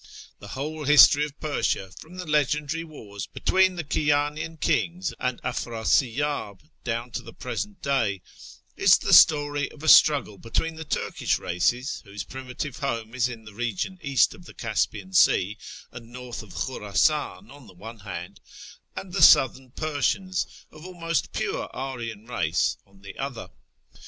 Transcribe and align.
The 0.39 0.47
whole 0.57 0.85
history 0.85 1.25
of 1.25 1.39
Persia, 1.39 1.91
from 1.99 2.15
the 2.15 2.25
legendary 2.25 2.83
wars 2.83 3.27
between 3.27 3.75
the 3.75 3.83
Kiyanian 3.83 4.59
kings 4.59 5.13
and 5.19 5.39
Afrasiyab 5.43 6.59
down 6.83 7.11
to 7.11 7.21
the 7.21 7.35
present 7.35 7.83
day, 7.83 8.23
is 8.75 8.97
the 8.97 9.13
story 9.13 9.71
of 9.71 9.83
a 9.83 9.87
struggle 9.87 10.39
between 10.39 10.73
the 10.73 10.85
Turkish 10.85 11.37
races 11.37 12.01
whose 12.03 12.23
primitive 12.23 12.77
home 12.77 13.13
is 13.13 13.29
in 13.29 13.45
the 13.45 13.53
region 13.53 13.99
east 14.01 14.33
of 14.33 14.45
the 14.45 14.55
Caspian 14.55 15.13
Sea 15.13 15.55
and 15.91 16.07
north 16.11 16.41
of 16.41 16.55
Khurasan 16.55 17.51
on 17.51 17.67
the 17.67 17.75
one 17.75 17.99
hand, 17.99 18.39
and 18.95 19.13
the 19.13 19.21
southern 19.21 19.69
Persians, 19.69 20.47
of 20.71 20.83
almost 20.83 21.31
pure 21.31 21.69
Aryan 21.75 22.25
race, 22.25 22.75
on 22.87 23.01
the 23.03 23.15
other. 23.19 23.51